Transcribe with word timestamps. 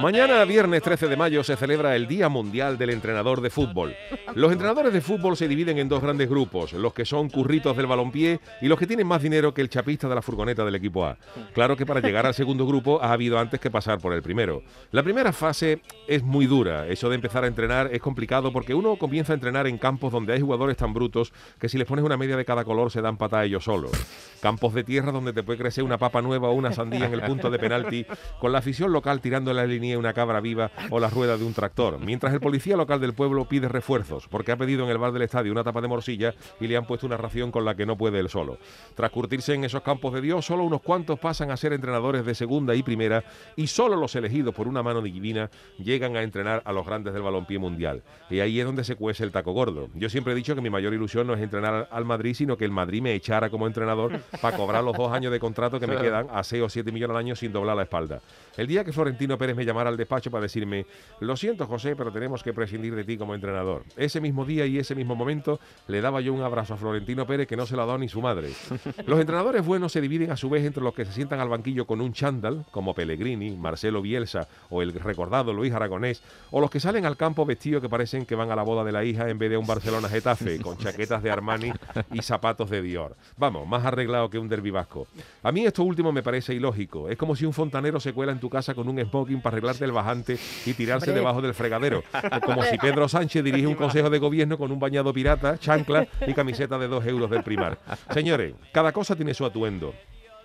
Mañana, 0.00 0.42
viernes 0.46 0.80
13 0.80 1.08
de 1.08 1.16
mayo, 1.16 1.44
se 1.44 1.56
celebra 1.56 1.94
el 1.94 2.06
Día 2.06 2.30
Mundial 2.30 2.78
del 2.78 2.88
Entrenador 2.88 3.42
de 3.42 3.50
Fútbol. 3.50 3.94
Los 4.34 4.50
entrenadores 4.50 4.94
de 4.94 5.02
fútbol 5.02 5.36
se 5.36 5.46
dividen 5.46 5.76
en 5.76 5.90
dos 5.90 6.00
grandes 6.00 6.30
grupos, 6.30 6.72
los 6.72 6.94
que 6.94 7.04
son 7.04 7.28
curritos 7.28 7.76
del 7.76 7.86
balompié 7.86 8.40
y 8.62 8.68
los 8.68 8.78
que 8.78 8.86
tienen 8.86 9.06
más 9.06 9.20
dinero 9.20 9.52
que 9.52 9.60
el 9.60 9.68
chapista 9.68 10.08
de 10.08 10.14
la 10.14 10.22
furgoneta 10.22 10.64
del 10.64 10.76
equipo 10.76 11.04
A. 11.04 11.18
Claro 11.52 11.76
que 11.76 11.84
para 11.84 12.00
llegar 12.00 12.24
al 12.24 12.32
segundo 12.32 12.66
grupo 12.66 13.02
ha 13.02 13.12
habido 13.12 13.38
antes 13.38 13.60
que 13.60 13.70
pasar 13.70 13.98
por 13.98 14.14
el 14.14 14.22
primero. 14.22 14.62
La 14.90 15.02
primera 15.02 15.32
fase 15.32 15.82
es 16.08 16.22
muy 16.22 16.46
dura, 16.46 16.86
eso 16.86 17.10
de 17.10 17.16
empezar 17.16 17.44
a 17.44 17.48
entrenar 17.48 17.90
es 17.92 18.00
complicado 18.00 18.52
porque 18.52 18.72
uno 18.72 18.96
comienza 18.96 19.34
a 19.34 19.34
entrenar 19.34 19.66
en 19.66 19.76
campos 19.76 20.12
donde 20.12 20.32
hay 20.32 20.40
jugadores 20.40 20.78
tan 20.78 20.94
brutos 20.94 21.32
que 21.58 21.68
si 21.68 21.76
les 21.76 21.86
pones 21.86 22.04
una 22.04 22.16
media 22.16 22.38
de 22.38 22.46
cada 22.46 22.64
color 22.64 22.90
se 22.90 23.02
dan 23.02 23.18
patada 23.18 23.44
ellos 23.44 23.64
solos. 23.64 23.92
Campos 24.40 24.72
de 24.72 24.84
tierra 24.84 25.12
donde 25.12 25.34
te 25.34 25.42
puede 25.42 25.58
crecer 25.58 25.84
una 25.84 25.98
papa 25.98 26.22
nueva 26.22 26.48
o 26.48 26.52
una 26.52 26.72
sandía 26.72 27.04
en 27.04 27.12
el 27.12 27.22
punto 27.22 27.50
de 27.50 27.58
penalti, 27.58 28.06
con 28.38 28.52
la 28.52 28.58
afición 28.58 28.92
local 28.92 29.20
tirando 29.20 29.52
la 29.52 29.66
línea 29.66 29.89
una 29.98 30.12
cabra 30.12 30.40
viva 30.40 30.70
o 30.90 31.00
la 31.00 31.10
rueda 31.10 31.36
de 31.36 31.44
un 31.44 31.54
tractor, 31.54 31.98
mientras 32.00 32.32
el 32.32 32.40
policía 32.40 32.76
local 32.76 33.00
del 33.00 33.14
pueblo 33.14 33.44
pide 33.46 33.68
refuerzos, 33.68 34.28
porque 34.28 34.52
ha 34.52 34.56
pedido 34.56 34.84
en 34.84 34.90
el 34.90 34.98
bar 34.98 35.12
del 35.12 35.22
estadio 35.22 35.52
una 35.52 35.64
tapa 35.64 35.80
de 35.80 35.88
morcilla 35.88 36.34
y 36.60 36.66
le 36.66 36.76
han 36.76 36.86
puesto 36.86 37.06
una 37.06 37.16
ración 37.16 37.50
con 37.50 37.64
la 37.64 37.74
que 37.74 37.86
no 37.86 37.96
puede 37.96 38.18
él 38.18 38.28
solo. 38.28 38.58
Tras 38.94 39.10
curtirse 39.10 39.54
en 39.54 39.64
esos 39.64 39.82
campos 39.82 40.12
de 40.14 40.20
Dios, 40.20 40.44
solo 40.44 40.64
unos 40.64 40.82
cuantos 40.82 41.18
pasan 41.18 41.50
a 41.50 41.56
ser 41.56 41.72
entrenadores 41.72 42.24
de 42.24 42.34
segunda 42.34 42.74
y 42.74 42.82
primera 42.82 43.24
y 43.56 43.66
solo 43.66 43.96
los 43.96 44.14
elegidos 44.16 44.54
por 44.54 44.68
una 44.68 44.82
mano 44.82 45.02
divina 45.02 45.50
llegan 45.78 46.16
a 46.16 46.22
entrenar 46.22 46.62
a 46.64 46.72
los 46.72 46.86
grandes 46.86 47.12
del 47.12 47.22
balompié 47.22 47.58
mundial. 47.58 48.02
Y 48.28 48.40
ahí 48.40 48.60
es 48.60 48.66
donde 48.66 48.84
se 48.84 48.96
cuece 48.96 49.24
el 49.24 49.32
taco 49.32 49.52
gordo. 49.52 49.88
Yo 49.94 50.08
siempre 50.08 50.32
he 50.32 50.36
dicho 50.36 50.54
que 50.54 50.60
mi 50.60 50.70
mayor 50.70 50.94
ilusión 50.94 51.26
no 51.26 51.34
es 51.34 51.40
entrenar 51.40 51.88
al 51.90 52.04
Madrid, 52.04 52.34
sino 52.34 52.56
que 52.56 52.64
el 52.64 52.70
Madrid 52.70 53.02
me 53.02 53.14
echara 53.14 53.50
como 53.50 53.66
entrenador 53.66 54.20
para 54.40 54.56
cobrar 54.56 54.84
los 54.84 54.96
dos 54.96 55.12
años 55.12 55.32
de 55.32 55.40
contrato 55.40 55.80
que 55.80 55.86
me 55.86 55.96
quedan 55.96 56.28
a 56.32 56.42
6 56.42 56.62
o 56.62 56.68
7 56.68 56.92
millones 56.92 57.14
al 57.14 57.20
año 57.20 57.36
sin 57.36 57.52
doblar 57.52 57.76
la 57.76 57.82
espalda. 57.82 58.20
El 58.56 58.66
día 58.66 58.84
que 58.84 58.92
Florentino 58.92 59.38
Pérez 59.38 59.56
me 59.56 59.64
llamara 59.64 59.79
al 59.86 59.96
despacho 59.96 60.30
para 60.30 60.42
decirme, 60.42 60.86
lo 61.20 61.36
siento 61.36 61.66
José, 61.66 61.96
pero 61.96 62.12
tenemos 62.12 62.42
que 62.42 62.52
prescindir 62.52 62.94
de 62.94 63.04
ti 63.04 63.16
como 63.16 63.34
entrenador. 63.34 63.84
Ese 63.96 64.20
mismo 64.20 64.44
día 64.44 64.66
y 64.66 64.78
ese 64.78 64.94
mismo 64.94 65.14
momento 65.14 65.60
le 65.88 66.00
daba 66.00 66.20
yo 66.20 66.32
un 66.32 66.42
abrazo 66.42 66.74
a 66.74 66.76
Florentino 66.76 67.26
Pérez 67.26 67.46
que 67.46 67.56
no 67.56 67.66
se 67.66 67.76
lo 67.76 67.82
ha 67.82 67.86
dado 67.86 67.98
ni 67.98 68.08
su 68.08 68.20
madre. 68.20 68.50
Los 69.06 69.20
entrenadores 69.20 69.64
buenos 69.64 69.92
se 69.92 70.00
dividen 70.00 70.30
a 70.30 70.36
su 70.36 70.48
vez 70.48 70.64
entre 70.64 70.82
los 70.82 70.94
que 70.94 71.04
se 71.04 71.12
sientan 71.12 71.40
al 71.40 71.48
banquillo 71.48 71.86
con 71.86 72.00
un 72.00 72.12
chándal, 72.12 72.64
como 72.70 72.94
Pellegrini, 72.94 73.56
Marcelo 73.56 74.02
Bielsa 74.02 74.48
o 74.68 74.82
el 74.82 74.92
recordado 74.92 75.52
Luis 75.52 75.72
Aragonés, 75.72 76.22
o 76.50 76.60
los 76.60 76.70
que 76.70 76.80
salen 76.80 77.06
al 77.06 77.16
campo 77.16 77.44
vestidos 77.44 77.82
que 77.82 77.88
parecen 77.88 78.26
que 78.26 78.34
van 78.34 78.50
a 78.50 78.56
la 78.56 78.62
boda 78.62 78.84
de 78.84 78.92
la 78.92 79.04
hija 79.04 79.28
en 79.28 79.38
vez 79.38 79.50
de 79.50 79.56
un 79.56 79.66
Barcelona 79.66 80.08
Getafe, 80.08 80.58
con 80.60 80.76
chaquetas 80.78 81.22
de 81.22 81.30
Armani 81.30 81.72
y 82.12 82.22
zapatos 82.22 82.70
de 82.70 82.82
Dior. 82.82 83.16
Vamos, 83.36 83.66
más 83.66 83.84
arreglado 83.84 84.30
que 84.30 84.38
un 84.38 84.48
derbi 84.48 84.70
vasco. 84.70 85.06
A 85.42 85.52
mí 85.52 85.64
esto 85.64 85.82
último 85.82 86.12
me 86.12 86.22
parece 86.22 86.54
ilógico. 86.54 87.08
Es 87.08 87.16
como 87.16 87.36
si 87.36 87.44
un 87.44 87.52
fontanero 87.52 88.00
se 88.00 88.12
cuela 88.12 88.32
en 88.32 88.40
tu 88.40 88.50
casa 88.50 88.74
con 88.74 88.88
un 88.88 89.00
smoking 89.00 89.40
para 89.40 89.56
arreglarte 89.70 89.84
el 89.84 89.92
bajante 89.92 90.38
y 90.66 90.74
tirarse 90.74 91.12
debajo 91.12 91.40
del 91.40 91.54
fregadero. 91.54 92.02
Como 92.44 92.62
si 92.64 92.76
Pedro 92.78 93.08
Sánchez 93.08 93.44
dirige 93.44 93.66
un 93.66 93.74
consejo 93.74 94.10
de 94.10 94.18
gobierno 94.18 94.58
con 94.58 94.70
un 94.70 94.78
bañado 94.78 95.12
pirata, 95.12 95.58
chancla 95.58 96.06
y 96.26 96.34
camiseta 96.34 96.78
de 96.78 96.88
dos 96.88 97.06
euros 97.06 97.30
del 97.30 97.42
primar. 97.42 97.78
Señores, 98.12 98.54
cada 98.72 98.92
cosa 98.92 99.16
tiene 99.16 99.34
su 99.34 99.44
atuendo. 99.44 99.94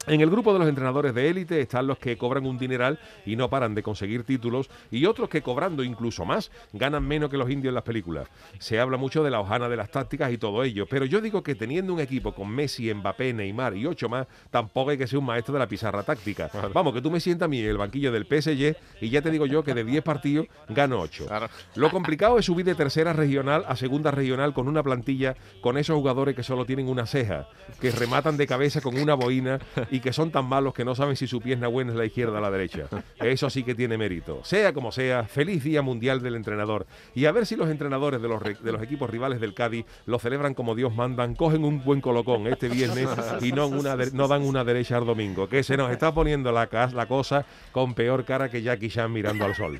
En 0.07 0.21
el 0.21 0.29
grupo 0.29 0.53
de 0.53 0.59
los 0.59 0.67
entrenadores 0.67 1.15
de 1.15 1.29
élite 1.29 1.59
están 1.59 1.87
los 1.87 1.97
que 1.97 2.15
cobran 2.15 2.45
un 2.45 2.59
dineral 2.59 2.99
y 3.25 3.35
no 3.35 3.49
paran 3.49 3.73
de 3.73 3.81
conseguir 3.81 4.23
títulos 4.23 4.69
y 4.91 5.05
otros 5.05 5.29
que 5.29 5.41
cobrando 5.41 5.83
incluso 5.83 6.25
más 6.25 6.51
ganan 6.73 7.07
menos 7.07 7.31
que 7.31 7.37
los 7.37 7.49
indios 7.49 7.71
en 7.71 7.75
las 7.75 7.83
películas. 7.83 8.27
Se 8.59 8.79
habla 8.79 8.97
mucho 8.97 9.23
de 9.23 9.31
la 9.31 9.39
hojana 9.39 9.67
de 9.67 9.77
las 9.77 9.89
tácticas 9.89 10.31
y 10.31 10.37
todo 10.37 10.63
ello, 10.63 10.85
pero 10.85 11.05
yo 11.05 11.21
digo 11.21 11.41
que 11.41 11.55
teniendo 11.55 11.91
un 11.93 11.99
equipo 11.99 12.35
con 12.35 12.49
Messi, 12.49 12.93
Mbappé, 12.93 13.33
Neymar 13.33 13.75
y 13.75 13.87
ocho 13.87 14.07
más, 14.07 14.27
tampoco 14.51 14.91
hay 14.91 14.97
que 14.97 15.07
ser 15.07 15.17
un 15.17 15.25
maestro 15.25 15.53
de 15.53 15.59
la 15.59 15.67
pizarra 15.67 16.03
táctica. 16.03 16.51
Vamos, 16.71 16.93
que 16.93 17.01
tú 17.01 17.09
me 17.09 17.19
sientas 17.19 17.47
a 17.47 17.49
mí 17.49 17.59
en 17.59 17.69
el 17.69 17.77
banquillo 17.77 18.11
del 18.11 18.25
PSG 18.25 18.75
y 19.01 19.09
ya 19.09 19.23
te 19.23 19.31
digo 19.31 19.47
yo 19.47 19.63
que 19.63 19.73
de 19.73 19.83
10 19.83 20.03
partidos 20.03 20.47
gano 20.69 20.99
8. 20.99 21.27
Lo 21.75 21.89
complicado 21.89 22.37
es 22.37 22.45
subir 22.45 22.65
de 22.65 22.75
tercera 22.75 23.13
regional 23.13 23.65
a 23.67 23.75
segunda 23.75 24.11
regional 24.11 24.53
con 24.53 24.67
una 24.67 24.83
plantilla 24.83 25.35
con 25.61 25.79
esos 25.79 25.95
jugadores 25.95 26.35
que 26.35 26.43
solo 26.43 26.65
tienen 26.65 26.89
una 26.89 27.07
ceja, 27.07 27.47
que 27.81 27.89
rematan 27.89 28.37
de 28.37 28.45
cabeza 28.45 28.81
con 28.81 28.97
una 28.97 29.15
boina 29.15 29.59
y 29.95 30.01
que 30.01 30.11
son 30.11 30.29
tan 30.29 30.45
malos 30.45 30.73
que 30.73 30.83
no 30.83 30.93
saben 30.93 31.15
si 31.15 31.25
su 31.25 31.39
pierna 31.39 31.67
buena 31.69 31.91
es 31.91 31.97
la 31.97 32.05
izquierda 32.05 32.39
o 32.39 32.41
la 32.41 32.51
derecha. 32.51 32.87
Eso 33.17 33.49
sí 33.49 33.63
que 33.63 33.75
tiene 33.75 33.97
mérito. 33.97 34.41
Sea 34.43 34.73
como 34.73 34.91
sea, 34.91 35.23
feliz 35.23 35.63
Día 35.63 35.81
Mundial 35.81 36.21
del 36.21 36.35
Entrenador. 36.35 36.85
Y 37.13 37.25
a 37.25 37.31
ver 37.31 37.45
si 37.45 37.55
los 37.55 37.69
entrenadores 37.69 38.21
de 38.21 38.27
los, 38.27 38.43
de 38.43 38.71
los 38.73 38.83
equipos 38.83 39.09
rivales 39.09 39.39
del 39.39 39.53
Cádiz 39.53 39.85
lo 40.05 40.19
celebran 40.19 40.53
como 40.53 40.75
Dios 40.75 40.93
mandan, 40.93 41.33
cogen 41.33 41.63
un 41.63 41.81
buen 41.83 42.01
colocón 42.01 42.45
este 42.47 42.67
viernes 42.67 43.07
y 43.41 43.53
no, 43.53 43.67
una 43.67 43.95
no 43.95 44.27
dan 44.27 44.41
una 44.41 44.65
derecha 44.65 44.97
al 44.97 45.05
domingo. 45.05 45.47
Que 45.47 45.63
se 45.63 45.77
nos 45.77 45.89
está 45.91 46.13
poniendo 46.13 46.51
la, 46.51 46.67
la 46.93 47.05
cosa 47.05 47.45
con 47.71 47.93
peor 47.93 48.25
cara 48.25 48.49
que 48.49 48.61
Jackie 48.61 48.89
Chan 48.89 49.11
mirando 49.13 49.45
al 49.45 49.55
sol. 49.55 49.79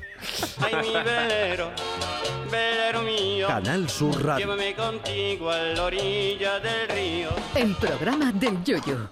Ay, 0.60 0.76
mi 0.76 0.94
velero, 0.94 1.70
velero 2.50 3.02
mío, 3.02 3.48
Canal 3.48 3.86
Sur 3.90 4.24
Radio. 4.24 4.46
llévame 4.46 4.74
contigo 4.74 5.50
a 5.50 5.58
la 5.58 5.84
orilla 5.84 6.58
del 6.58 6.88
río. 6.88 7.28
El 7.54 7.74
programa 7.76 8.32
del 8.32 8.64
Yoyo. 8.64 9.10